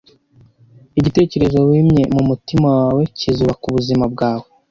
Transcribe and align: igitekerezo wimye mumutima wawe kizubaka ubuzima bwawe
igitekerezo 0.99 1.57
wimye 1.69 2.03
mumutima 2.13 2.67
wawe 2.79 3.01
kizubaka 3.17 3.63
ubuzima 3.69 4.03
bwawe 4.13 4.45